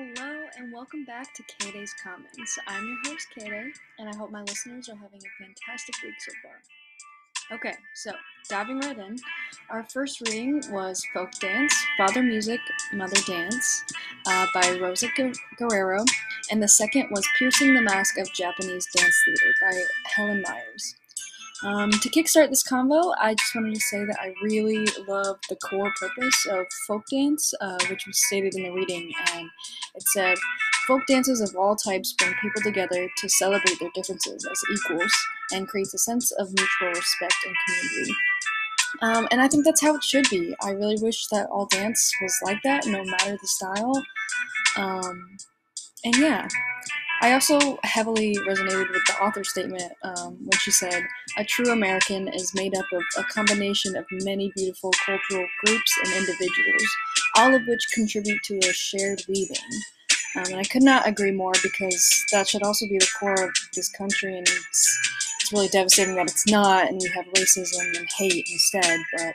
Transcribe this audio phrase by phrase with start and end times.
[0.00, 2.58] Hello and welcome back to K Day's Comments.
[2.66, 6.14] I'm your host K Day, and I hope my listeners are having a fantastic week
[6.18, 7.58] so far.
[7.58, 8.12] Okay, so
[8.48, 9.18] diving right in,
[9.68, 12.60] our first reading was Folk Dance, Father Music,
[12.94, 13.84] Mother Dance
[14.26, 15.08] uh, by Rosa
[15.58, 16.02] Guerrero,
[16.50, 19.82] and the second was Piercing the Mask of Japanese Dance Theater by
[20.16, 20.94] Helen Myers.
[21.62, 25.56] Um, to kickstart this convo, I just wanted to say that I really love the
[25.56, 29.48] core purpose of folk dance, uh, which was stated in the reading, and
[29.94, 30.38] it said,
[30.86, 35.12] Folk dances of all types bring people together to celebrate their differences as equals
[35.52, 38.14] and creates a sense of mutual respect and community.
[39.02, 40.54] Um, and I think that's how it should be.
[40.62, 44.02] I really wish that all dance was like that, no matter the style.
[44.76, 45.36] Um,
[46.04, 46.48] and yeah,
[47.22, 51.02] I also heavily resonated with the author's statement um, when she said,
[51.36, 56.14] A true American is made up of a combination of many beautiful cultural groups and
[56.14, 56.88] individuals,
[57.36, 59.56] all of which contribute to a shared weaving.
[60.36, 63.50] Um, and I could not agree more because that should also be the core of
[63.74, 64.98] this country, and it's,
[65.40, 69.00] it's really devastating that it's not, and we have racism and hate instead.
[69.18, 69.34] But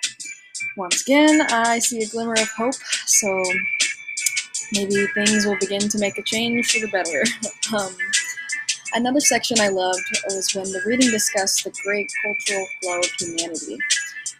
[0.77, 3.43] once again, I see a glimmer of hope, so
[4.73, 7.23] maybe things will begin to make a change for the better.
[7.77, 7.95] um,
[8.93, 13.77] another section I loved was when the reading discussed the great cultural flow of humanity.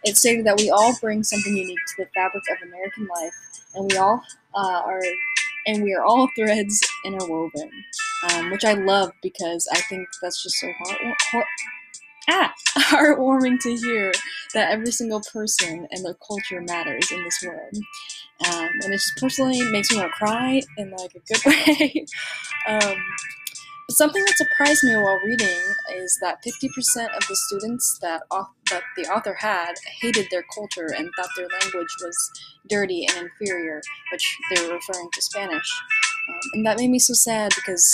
[0.03, 3.33] It stated that we all bring something unique to the fabric of American life,
[3.73, 4.21] and we all
[4.53, 5.01] uh, are,
[5.67, 7.71] and we are all threads interwoven,
[8.31, 11.45] um, which I love because I think that's just so heart,
[12.29, 14.11] ah, heartwarming to hear
[14.53, 17.75] that every single person and their culture matters in this world.
[18.47, 22.05] Um, and it just personally makes me want to cry in like a good way.
[22.67, 22.97] um,
[23.87, 25.59] but something that surprised me while reading
[25.93, 28.23] is that 50% of the students that,
[28.71, 32.31] that the author had hated their culture and thought their language was
[32.67, 33.81] dirty and inferior,
[34.11, 35.81] which they were referring to Spanish.
[36.29, 37.87] Um, and that made me so sad because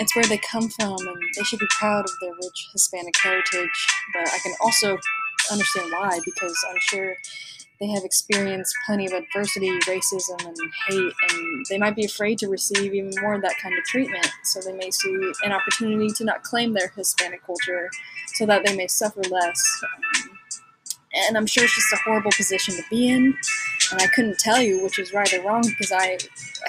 [0.00, 3.86] it's where they come from and they should be proud of their rich Hispanic heritage.
[4.14, 4.98] But I can also
[5.50, 7.14] understand why because I'm sure
[7.80, 10.56] they have experienced plenty of adversity, racism, and
[10.88, 14.28] hate, and they might be afraid to receive even more of that kind of treatment.
[14.44, 17.88] So they may see an opportunity to not claim their Hispanic culture
[18.34, 19.82] so that they may suffer less.
[19.84, 20.38] Um,
[21.28, 23.34] and I'm sure it's just a horrible position to be in.
[23.92, 26.18] And I couldn't tell you which is right or wrong because I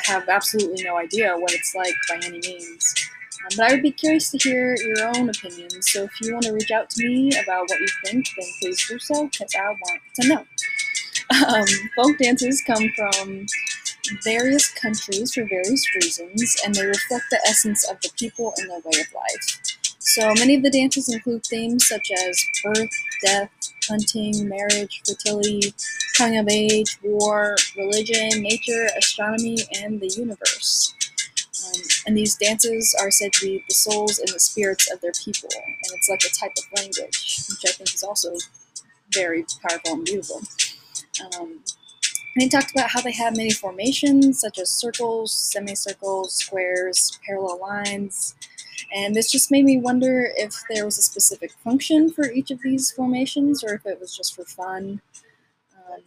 [0.06, 3.10] have absolutely no idea what it's like by any means.
[3.40, 5.92] Um, but I would be curious to hear your own opinions.
[5.92, 8.88] So if you want to reach out to me about what you think, then please
[8.88, 10.46] do so because I want to know.
[11.32, 11.66] Um,
[11.96, 13.46] folk dances come from
[14.24, 18.80] various countries for various reasons, and they reflect the essence of the people and their
[18.80, 19.62] way of life.
[20.00, 22.90] So many of the dances include themes such as birth,
[23.24, 23.50] death,
[23.88, 25.74] hunting, marriage, fertility,
[26.18, 30.94] coming of age, war, religion, nature, astronomy, and the universe.
[31.66, 35.12] Um, and these dances are said to be the souls and the spirits of their
[35.12, 38.36] people, and it's like a type of language, which I think is also
[39.14, 40.42] very powerful and beautiful.
[41.24, 41.60] Um,
[42.34, 47.60] and he talked about how they have many formations, such as circles, semicircles, squares, parallel
[47.60, 48.36] lines.
[48.94, 52.62] And this just made me wonder if there was a specific function for each of
[52.62, 55.02] these formations or if it was just for fun.
[55.76, 56.02] Um,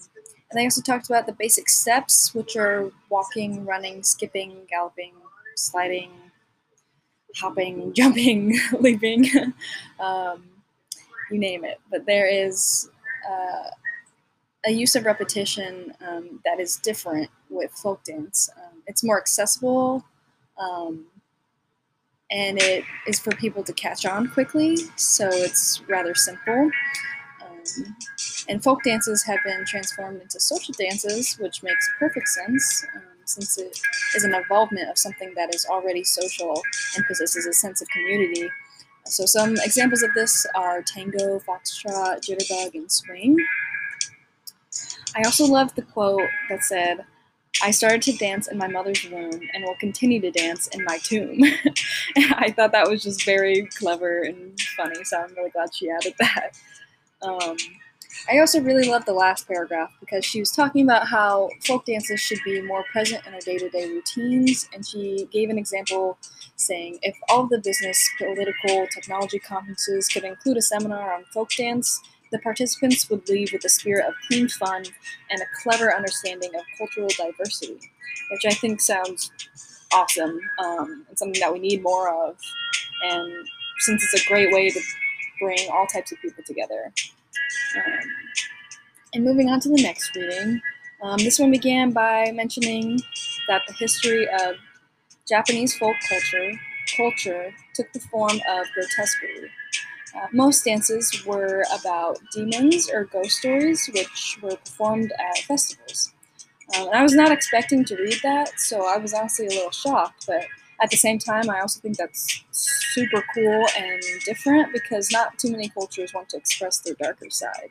[0.50, 5.12] and they also talked about the basic steps, which are walking, running, skipping, galloping,
[5.56, 6.10] sliding,
[7.36, 9.26] hopping, jumping, leaping,
[10.00, 10.44] um,
[11.30, 11.80] you name it.
[11.90, 12.90] But there is
[13.28, 13.70] uh,
[14.66, 18.48] a use of repetition um, that is different with folk dance.
[18.56, 20.04] Um, it's more accessible,
[20.58, 21.06] um,
[22.30, 26.70] and it is for people to catch on quickly, so it's rather simple.
[27.42, 27.96] Um,
[28.48, 33.58] and folk dances have been transformed into social dances, which makes perfect sense um, since
[33.58, 33.78] it
[34.14, 36.62] is an involvement of something that is already social
[36.96, 38.48] and possesses a sense of community.
[39.06, 43.36] So, some examples of this are tango, foxtrot, jitterbug, and swing.
[45.14, 47.04] I also love the quote that said,
[47.62, 50.98] I started to dance in my mother's womb and will continue to dance in my
[50.98, 51.40] tomb.
[52.16, 56.14] I thought that was just very clever and funny, so I'm really glad she added
[56.18, 56.58] that.
[57.22, 57.56] Um,
[58.30, 62.20] I also really love the last paragraph because she was talking about how folk dances
[62.20, 66.18] should be more present in our day to day routines, and she gave an example
[66.56, 72.00] saying if all the business, political, technology conferences could include a seminar on folk dance,
[72.32, 74.84] the participants would leave with a spirit of clean fun
[75.30, 77.78] and a clever understanding of cultural diversity,
[78.30, 79.30] which I think sounds
[79.92, 82.36] awesome um, and something that we need more of.
[83.04, 83.46] And
[83.80, 84.80] since it's a great way to
[85.40, 86.92] bring all types of people together.
[87.76, 88.10] Um,
[89.14, 90.60] and moving on to the next reading,
[91.02, 92.98] Um, this one began by mentioning
[93.48, 94.56] that the history of
[95.28, 96.52] Japanese folk culture
[96.96, 99.50] culture took the form of grotesquerie.
[100.16, 106.12] Uh, most dances were about demons or ghost stories, which were performed at festivals.
[106.76, 109.70] Um, and I was not expecting to read that, so I was honestly a little
[109.72, 110.26] shocked.
[110.26, 110.44] But
[110.82, 112.44] at the same time, I also think that's
[112.94, 117.70] super cool and different because not too many cultures want to express their darker side.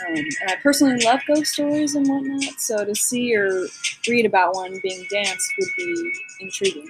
[0.00, 3.66] Um, and I personally love ghost stories and whatnot, so to see or
[4.08, 6.88] read about one being danced would be intriguing.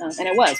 [0.00, 0.58] Um, and it was.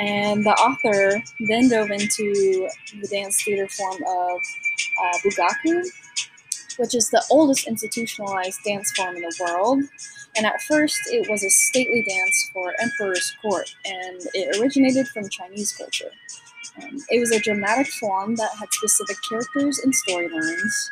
[0.00, 2.68] And the author then dove into
[3.00, 4.40] the dance theater form of
[5.02, 5.84] uh, Bugaku,
[6.78, 9.84] which is the oldest institutionalized dance form in the world.
[10.36, 15.28] And at first, it was a stately dance for emperor's court, and it originated from
[15.28, 16.10] Chinese culture.
[16.82, 20.90] Um, it was a dramatic form that had specific characters and storylines,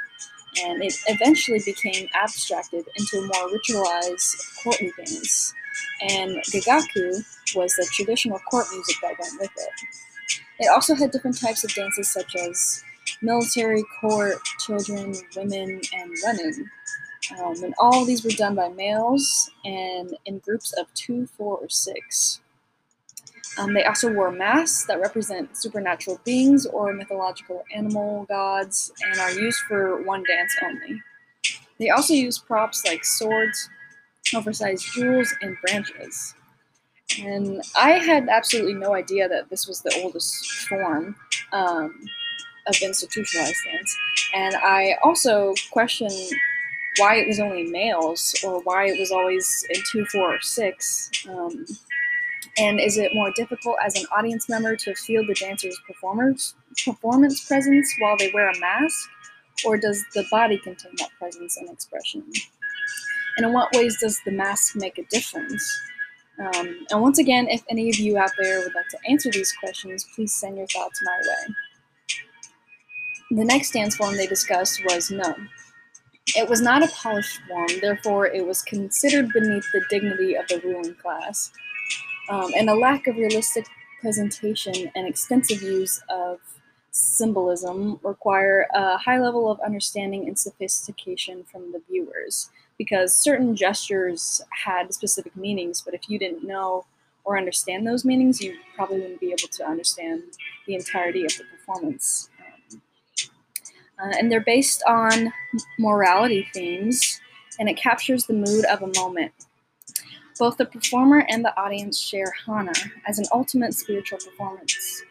[0.62, 5.54] and it eventually became abstracted into a more ritualized courtly dance.
[6.02, 7.24] And Gagaku
[7.56, 9.70] was the traditional court music that went with it.
[10.60, 12.84] It also had different types of dances such as
[13.20, 16.70] military, court, children, women, and running.
[17.38, 21.69] Um, and all these were done by males and in groups of two, four, or
[21.69, 22.40] six.
[23.58, 29.32] Um, they also wore masks that represent supernatural beings or mythological animal gods and are
[29.32, 31.00] used for one dance only.
[31.78, 33.69] They also use props like swords,
[34.34, 36.34] oversized jewels, and branches.
[37.20, 41.14] And I had absolutely no idea that this was the oldest form
[41.52, 42.04] um,
[42.66, 43.96] of institutionalized dance.
[44.34, 46.08] And I also question
[46.98, 51.10] why it was only males or why it was always in two, four, or six.
[51.28, 51.64] Um,
[52.58, 56.54] and is it more difficult as an audience member to feel the dancer's performers,
[56.84, 59.08] performance presence while they wear a mask?
[59.64, 62.24] Or does the body contain that presence and expression?
[63.36, 65.80] And in what ways does the mask make a difference?
[66.38, 69.52] Um, and once again, if any of you out there would like to answer these
[69.52, 71.54] questions, please send your thoughts my way.
[73.30, 75.34] The next dance form they discussed was Noh.
[76.28, 80.60] It was not a polished form, therefore, it was considered beneath the dignity of the
[80.60, 81.52] ruling class.
[82.28, 83.66] Um, and a lack of realistic
[84.00, 86.38] presentation and extensive use of
[86.90, 94.42] symbolism require a high level of understanding and sophistication from the viewers because certain gestures
[94.64, 96.84] had specific meanings, but if you didn't know
[97.24, 100.22] or understand those meanings, you probably wouldn't be able to understand
[100.66, 102.28] the entirety of the performance.
[104.02, 105.32] Uh, and they're based on
[105.78, 107.20] morality themes,
[107.58, 109.32] and it captures the mood of a moment.
[110.38, 112.72] Both the performer and the audience share Hana
[113.06, 115.02] as an ultimate spiritual performance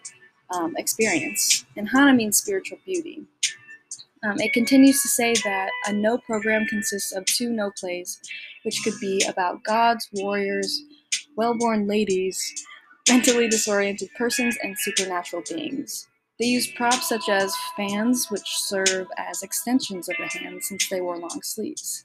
[0.53, 3.23] um, experience, and Hana means spiritual beauty.
[4.23, 8.19] Um, it continues to say that a Noh program consists of two Noh plays,
[8.63, 10.83] which could be about gods, warriors,
[11.35, 12.65] well born ladies,
[13.09, 16.07] mentally disoriented persons, and supernatural beings.
[16.41, 20.99] They use props such as fans, which serve as extensions of the hands since they
[20.99, 22.03] wore long sleeves.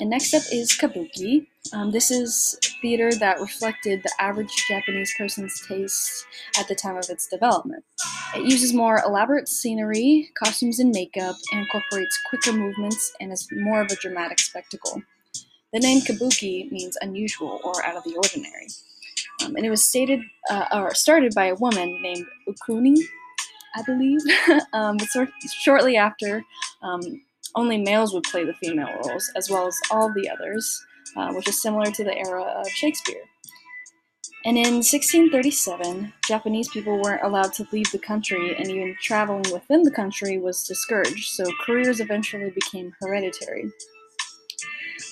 [0.00, 1.48] And next up is kabuki.
[1.74, 6.24] Um, this is theater that reflected the average Japanese person's taste
[6.58, 7.84] at the time of its development.
[8.34, 13.82] It uses more elaborate scenery, costumes, and makeup, and incorporates quicker movements and is more
[13.82, 15.02] of a dramatic spectacle.
[15.74, 18.68] The name kabuki means unusual or out of the ordinary.
[19.44, 20.20] Um, and it was stated
[20.50, 22.96] uh, or started by a woman named Ukuni,
[23.74, 24.20] I believe.
[24.72, 25.28] um, but
[25.62, 26.42] shortly after,
[26.82, 27.00] um,
[27.54, 30.84] only males would play the female roles, as well as all the others,
[31.16, 33.22] uh, which is similar to the era of Shakespeare.
[34.44, 39.82] And in 1637, Japanese people weren't allowed to leave the country, and even traveling within
[39.82, 43.70] the country was discouraged, so careers eventually became hereditary.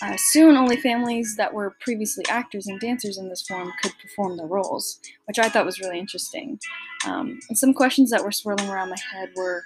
[0.02, 4.36] Uh, soon, only families that were previously actors and dancers in this form could perform
[4.36, 6.58] the roles, which I thought was really interesting.
[7.06, 9.62] Um, and some questions that were swirling around my head were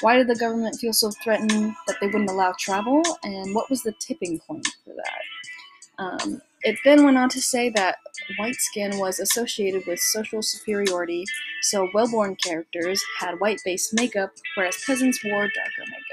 [0.00, 3.82] why did the government feel so threatened that they wouldn't allow travel, and what was
[3.82, 6.02] the tipping point for that?
[6.02, 7.98] Um, it then went on to say that
[8.38, 11.24] white skin was associated with social superiority,
[11.62, 16.09] so well born characters had white based makeup, whereas peasants wore darker makeup.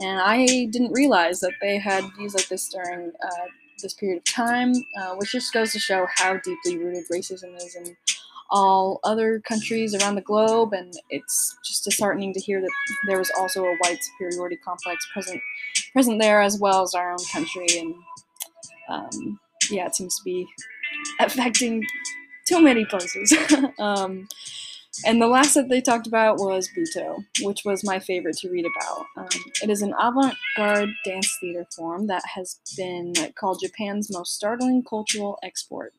[0.00, 3.46] And I didn't realize that they had views like this during uh,
[3.82, 7.76] this period of time, uh, which just goes to show how deeply rooted racism is
[7.76, 7.96] in
[8.50, 10.72] all other countries around the globe.
[10.72, 12.70] And it's just disheartening to hear that
[13.06, 15.40] there was also a white superiority complex present
[15.92, 17.66] present there as well as our own country.
[17.78, 17.94] And
[18.88, 20.46] um, yeah, it seems to be
[21.20, 21.84] affecting
[22.46, 23.32] too many places.
[23.78, 24.28] um,
[25.04, 28.66] and the last that they talked about was Butoh, which was my favorite to read
[28.66, 29.06] about.
[29.16, 29.28] Um,
[29.62, 34.84] it is an avant garde dance theater form that has been called Japan's most startling
[34.88, 35.94] cultural export.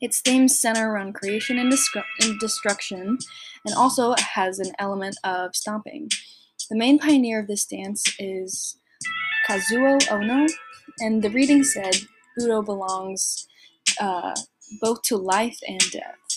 [0.00, 1.72] Its themes center around creation and,
[2.20, 3.18] and destruction,
[3.64, 6.08] and also has an element of stomping.
[6.70, 8.76] The main pioneer of this dance is
[9.48, 10.46] Kazuo Ono,
[11.00, 11.96] and the reading said
[12.38, 13.48] Butoh belongs
[14.00, 14.34] uh,
[14.80, 16.27] both to life and death.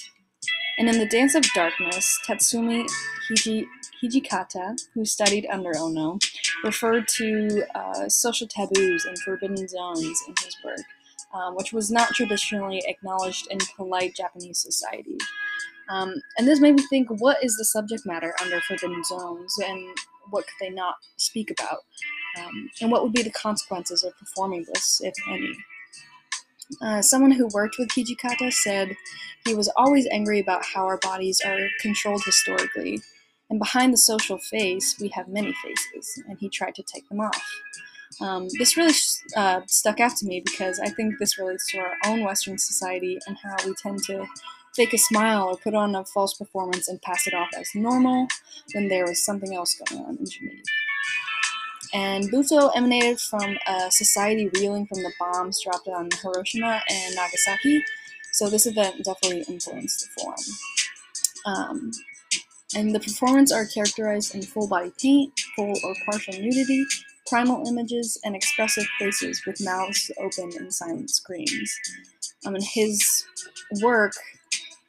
[0.77, 2.85] And in the Dance of Darkness, Tatsumi
[3.29, 3.65] Hiji,
[4.01, 6.17] Hijikata, who studied under Ono,
[6.63, 10.79] referred to uh, social taboos and forbidden zones in his work,
[11.33, 15.17] um, which was not traditionally acknowledged in polite Japanese society.
[15.89, 19.89] Um, and this made me think what is the subject matter under forbidden zones and
[20.29, 21.79] what could they not speak about?
[22.39, 25.51] Um, and what would be the consequences of performing this, if any?
[26.81, 28.95] Uh, someone who worked with Hijikata said
[29.45, 33.01] he was always angry about how our bodies are controlled historically,
[33.49, 37.19] and behind the social face, we have many faces, and he tried to take them
[37.19, 37.43] off.
[38.19, 38.93] Um, this really
[39.35, 43.19] uh, stuck out to me because I think this relates to our own Western society
[43.27, 44.25] and how we tend to
[44.75, 48.27] fake a smile or put on a false performance and pass it off as normal
[48.73, 50.63] when there is something else going on underneath.
[51.93, 57.83] And Butoh emanated from a society reeling from the bombs dropped on Hiroshima and Nagasaki,
[58.31, 60.35] so this event definitely influenced the form.
[61.45, 61.91] Um,
[62.75, 66.85] and the performance are characterized in full body paint, full or partial nudity,
[67.27, 71.77] primal images, and expressive faces with mouths open and silent screams.
[72.45, 73.25] Um, and his
[73.81, 74.13] work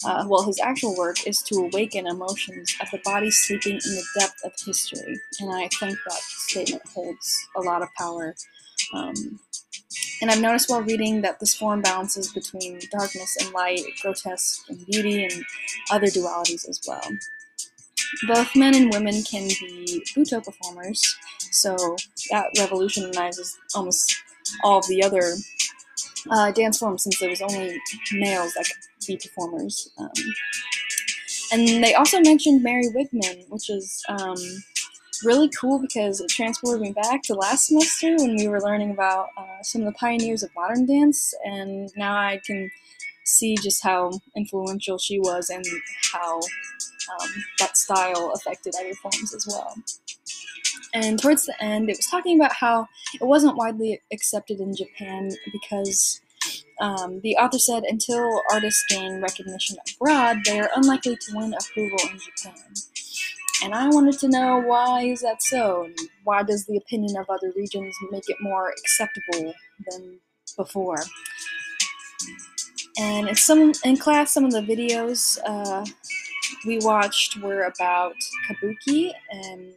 [0.04, 4.04] uh, well, his actual work is to awaken emotions of the body sleeping in the
[4.18, 5.20] depth of history.
[5.40, 8.34] And I think that statement holds a lot of power.
[8.94, 9.40] Um,
[10.20, 14.84] and I've noticed while reading that this form balances between darkness and light, grotesque and
[14.86, 15.44] beauty, and
[15.90, 17.02] other dualities as well.
[18.28, 21.16] Both men and women can be Butoh performers,
[21.50, 21.76] so
[22.30, 24.14] that revolutionizes almost
[24.62, 25.34] all of the other
[26.30, 27.80] uh, dance form since there was only
[28.12, 29.90] males that could be performers.
[29.98, 30.10] Um,
[31.52, 34.36] and they also mentioned Mary Wigman, which is um,
[35.24, 39.28] really cool because it transported me back to last semester when we were learning about
[39.36, 42.70] uh, some of the pioneers of modern dance, and now I can
[43.24, 45.64] see just how influential she was and
[46.12, 49.74] how um, that style affected other forms as well.
[50.94, 55.30] And towards the end, it was talking about how it wasn't widely accepted in Japan
[55.50, 56.20] because
[56.80, 61.98] um, the author said until artists gain recognition abroad, they are unlikely to win approval
[62.10, 62.74] in Japan.
[63.62, 67.30] And I wanted to know why is that so, and why does the opinion of
[67.30, 69.54] other regions make it more acceptable
[69.88, 70.18] than
[70.56, 70.98] before?
[72.98, 75.84] And in some in class, some of the videos uh,
[76.66, 78.14] we watched were about
[78.48, 79.74] kabuki, and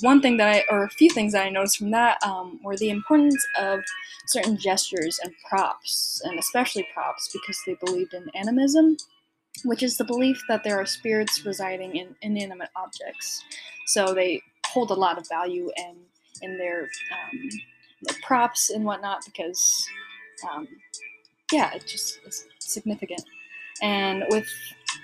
[0.00, 2.76] one thing that I, or a few things that I noticed from that um, were
[2.76, 3.80] the importance of
[4.26, 8.96] certain gestures and props, and especially props, because they believed in animism,
[9.64, 13.42] which is the belief that there are spirits residing in inanimate objects.
[13.86, 15.96] So they hold a lot of value in
[16.42, 17.48] in their, um,
[18.02, 19.86] their props and whatnot because,
[20.50, 20.66] um,
[21.52, 23.22] yeah, it just is significant.
[23.82, 24.46] And with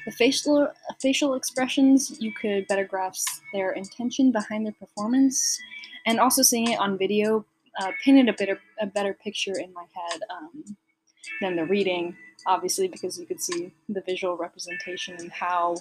[0.06, 0.68] the facial
[1.02, 5.58] facial expressions, you could better grasp their intention behind their performance,
[6.06, 7.44] and also seeing it on video
[7.80, 10.76] uh, painted a better a better picture in my head um,
[11.40, 15.74] than the reading, obviously because you could see the visual representation and how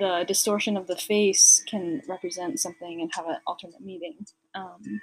[0.00, 4.16] the distortion of the face can represent something and have an alternate meaning.
[4.56, 5.00] Um,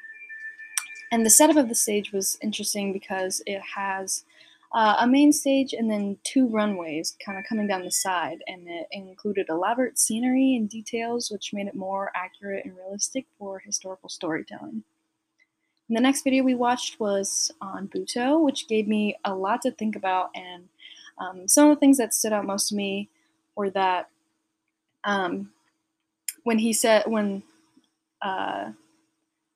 [1.12, 4.26] and the setup of the stage was interesting because it has
[4.74, 8.68] uh, a main stage and then two runways kind of coming down the side, and
[8.68, 14.10] it included elaborate scenery and details, which made it more accurate and realistic for historical
[14.10, 14.84] storytelling.
[15.88, 19.72] And the next video we watched was on Butoh, which gave me a lot to
[19.72, 20.68] think about, and
[21.18, 23.10] um, some of the things that stood out most to me
[23.56, 24.10] were that
[25.04, 25.52] um,
[26.44, 27.44] when he said when
[28.22, 28.72] uh,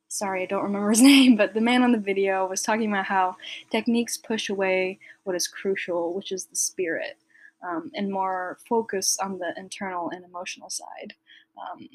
[0.09, 3.05] sorry, I don't remember his name, but the man on the video was talking about
[3.05, 3.37] how
[3.71, 7.17] techniques push away what is crucial, which is the spirit,
[7.63, 11.13] um, and more focus on the internal and emotional side.
[11.57, 11.87] Um,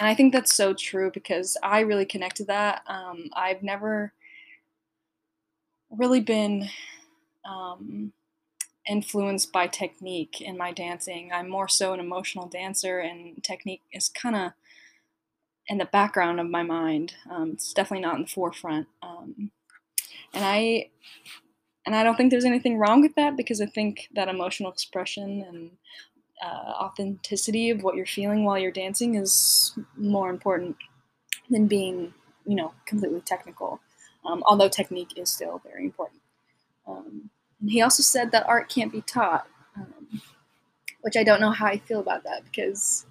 [0.00, 2.82] and I think that's so true because I really connected that.
[2.86, 4.12] Um, I've never
[5.90, 6.68] really been
[7.44, 8.12] um,
[8.88, 11.30] influenced by technique in my dancing.
[11.32, 14.52] I'm more so an emotional dancer, and technique is kind of
[15.68, 17.14] in the background of my mind.
[17.30, 18.88] Um, it's definitely not in the forefront.
[19.02, 19.50] Um,
[20.34, 20.90] and I
[21.86, 25.44] and I don't think there's anything wrong with that because I think that emotional expression
[25.48, 25.70] and
[26.42, 30.76] uh, authenticity of what you're feeling while you're dancing is more important
[31.48, 32.12] than being,
[32.46, 33.80] you know, completely technical.
[34.26, 36.20] Um, although technique is still very important.
[36.86, 40.20] Um, and he also said that art can't be taught, um,
[41.00, 43.06] which I don't know how I feel about that because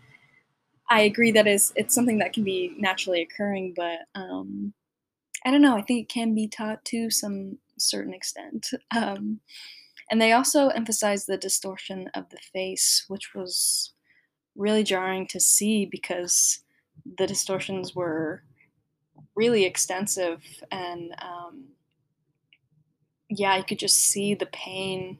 [0.89, 4.74] I agree that is it's something that can be naturally occurring, but um,
[5.46, 5.77] I don't know.
[5.77, 8.67] I think it can be taught to some certain extent.
[8.96, 9.41] Um,
[10.10, 13.91] and they also emphasized the distortion of the face, which was
[14.56, 16.62] really jarring to see because
[17.17, 18.44] the distortions were
[19.36, 20.41] really extensive
[20.72, 21.65] and um,
[23.29, 25.17] yeah, you could just see the pain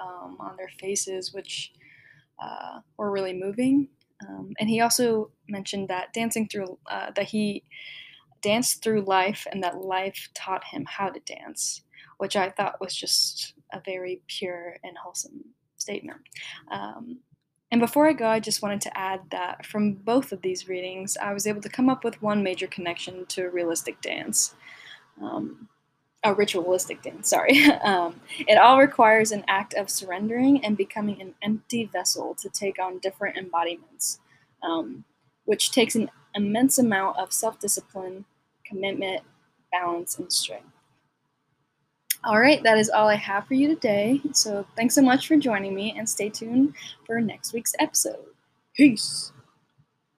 [0.00, 1.72] um, on their faces, which
[2.42, 3.88] uh, were really moving.
[4.28, 7.64] Um, and he also mentioned that dancing through uh, that he
[8.42, 11.82] danced through life and that life taught him how to dance,
[12.18, 15.44] which I thought was just a very pure and wholesome
[15.76, 16.20] statement.
[16.70, 17.18] Um,
[17.70, 21.16] and before I go, I just wanted to add that from both of these readings,
[21.16, 24.54] I was able to come up with one major connection to realistic dance.
[25.22, 25.68] Um,
[26.24, 27.64] a ritualistic dance, sorry.
[27.84, 32.78] um, it all requires an act of surrendering and becoming an empty vessel to take
[32.78, 34.20] on different embodiments,
[34.62, 35.04] um,
[35.44, 38.24] which takes an immense amount of self discipline,
[38.64, 39.22] commitment,
[39.72, 40.66] balance, and strength.
[42.22, 44.20] All right, that is all I have for you today.
[44.32, 46.74] So thanks so much for joining me and stay tuned
[47.06, 48.26] for next week's episode.
[48.74, 49.32] Peace.